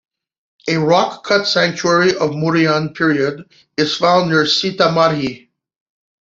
[0.67, 5.49] A Rock cut sanctuary of Mouryan period is found near Sitamarhi.